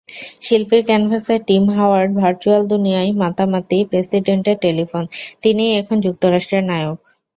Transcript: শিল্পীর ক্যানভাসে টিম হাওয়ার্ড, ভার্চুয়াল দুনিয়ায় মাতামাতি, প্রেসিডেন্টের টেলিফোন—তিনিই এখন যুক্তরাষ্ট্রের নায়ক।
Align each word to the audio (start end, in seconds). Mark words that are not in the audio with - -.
শিল্পীর 0.41 0.81
ক্যানভাসে 0.87 1.35
টিম 1.47 1.63
হাওয়ার্ড, 1.77 2.11
ভার্চুয়াল 2.15 2.61
দুনিয়ায় 2.67 3.11
মাতামাতি, 3.21 3.79
প্রেসিডেন্টের 3.91 4.57
টেলিফোন—তিনিই 4.63 5.77
এখন 5.81 5.97
যুক্তরাষ্ট্রের 6.05 6.63
নায়ক। 6.69 6.99